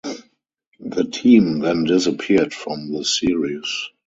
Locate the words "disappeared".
1.83-2.55